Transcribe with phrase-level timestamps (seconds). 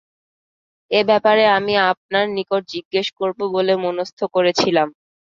[0.91, 4.87] এ ব্যাপারে আমি আপনার নিকট জিজ্ঞেস করব বলে মনস্থ করেছিলাম।